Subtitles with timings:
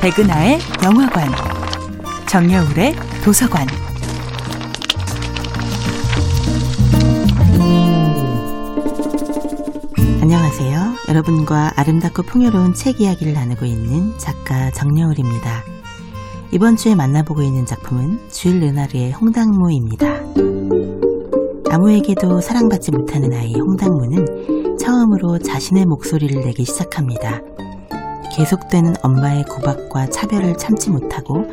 [0.00, 1.28] 백은하의 영화관,
[2.28, 3.66] 정여울의 도서관.
[10.22, 10.78] 안녕하세요.
[11.08, 15.64] 여러분과 아름답고 풍요로운 책 이야기를 나누고 있는 작가 정여울입니다.
[16.52, 20.06] 이번 주에 만나보고 있는 작품은 주일 르나르의 홍당무입니다.
[21.70, 27.40] 아무에게도 사랑받지 못하는 아이 홍당무는 처음으로 자신의 목소리를 내기 시작합니다.
[28.38, 31.44] 계속되는 엄마의 구박과 차별을 참지 못하고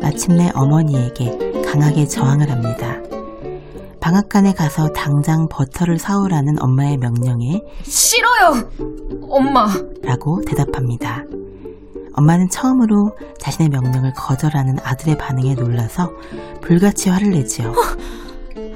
[0.00, 2.96] 마침내 어머니에게 강하게 저항을 합니다.
[4.00, 8.70] 방앗간에 가서 당장 버터를 사오라는 엄마의 명령에 싫어요!
[9.28, 9.68] 엄마!
[10.02, 11.24] 라고 대답합니다.
[12.14, 16.10] 엄마는 처음으로 자신의 명령을 거절하는 아들의 반응에 놀라서
[16.62, 17.74] 불같이 화를 내지요.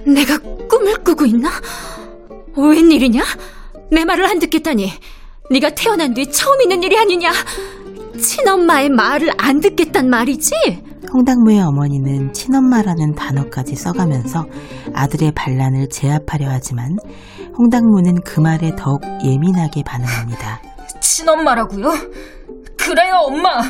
[0.06, 0.38] 내가
[0.68, 1.48] 꿈을 꾸고 있나?
[2.58, 3.22] 웬일이냐?
[3.90, 4.92] 내 말을 안 듣겠다니
[5.50, 7.30] 네가 태어난 뒤 처음 있는 일이 아니냐?
[8.18, 10.52] 친엄마의 말을 안 듣겠단 말이지?
[11.12, 14.46] 홍당무의 어머니는 친엄마라는 단어까지 써가면서
[14.94, 16.96] 아들의 반란을 제압하려 하지만
[17.58, 20.62] 홍당무는 그 말에 더욱 예민하게 반응합니다.
[21.00, 21.90] 친엄마라고요?
[22.78, 23.60] 그래요, 엄마!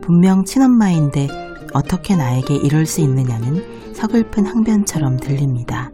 [0.00, 1.26] 분명 친엄마인데
[1.74, 5.90] 어떻게 나에게 이럴 수 있느냐는 서글픈 항변처럼 들립니다.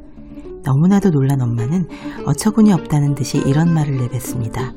[0.63, 1.89] 너무나도 놀란 엄마는
[2.27, 4.73] 어처구니 없다는 듯이 이런 말을 내뱉습니다.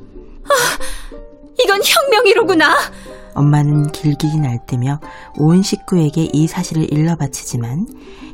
[1.78, 2.76] 이건 혁명이로구나!
[3.34, 5.00] 엄마는 길길이 날뛰며
[5.36, 7.86] 온 식구에게 이 사실을 일러 바치지만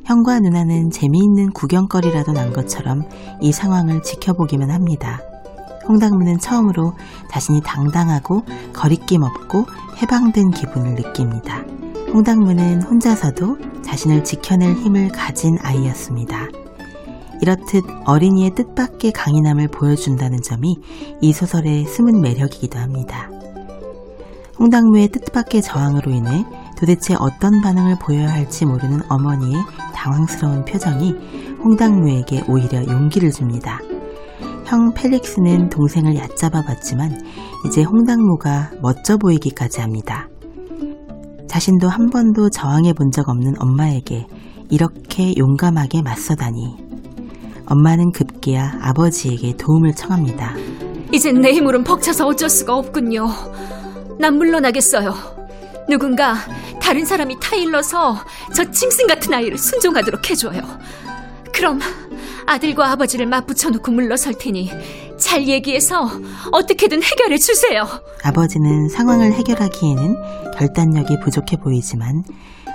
[0.05, 3.03] 형과 누나는 재미있는 구경거리라도 난 것처럼
[3.41, 5.20] 이 상황을 지켜보기만 합니다.
[5.87, 6.95] 홍당무는 처음으로
[7.31, 9.67] 자신이 당당하고 거리낌 없고
[10.00, 11.62] 해방된 기분을 느낍니다.
[12.15, 16.48] 홍당무는 혼자서도 자신을 지켜낼 힘을 가진 아이였습니다.
[17.41, 20.77] 이렇듯 어린이의 뜻밖의 강인함을 보여준다는 점이
[21.21, 23.29] 이 소설의 숨은 매력이기도 합니다.
[24.59, 26.45] 홍당무의 뜻밖의 저항으로 인해
[26.79, 29.56] 도대체 어떤 반응을 보여야 할지 모르는 어머니의
[29.94, 31.12] 당황스러운 표정이
[31.62, 33.81] 홍당무에게 오히려 용기를 줍니다.
[34.67, 37.11] 형 펠릭스는 동생을 얕잡아 봤지만
[37.67, 40.28] 이제 홍당무가 멋져 보이기까지 합니다.
[41.49, 44.27] 자신도 한 번도 저항해 본 적 없는 엄마에게
[44.71, 46.77] 이렇게 용감하게 맞서다니.
[47.66, 50.54] 엄마는 급기야 아버지에게 도움을 청합니다.
[51.12, 53.28] 이젠 내 힘으론 벅차서 어쩔 수가 없군요.
[54.19, 55.14] 난 물러나겠어요.
[55.88, 56.36] 누군가
[56.80, 58.16] 다른 사람이 타일러서
[58.54, 60.60] 저 짐승 같은 아이를 순종하도록 해줘요.
[61.52, 61.80] 그럼
[62.47, 64.70] 아들과 아버지를 맞붙여놓고 물러설 테니
[65.19, 66.10] 잘 얘기해서
[66.52, 67.86] 어떻게든 해결해 주세요.
[68.22, 70.16] 아버지는 상황을 해결하기에는
[70.58, 72.25] 결단력이 부족해 보이지만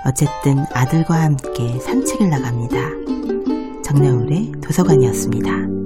[0.06, 3.38] 어쨌든 아들과 함께 산책을 나갑니다.
[3.89, 5.78] 정여울의 도서관이었습니다.